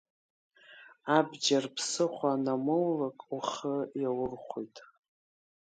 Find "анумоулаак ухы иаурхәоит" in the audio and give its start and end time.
2.33-4.75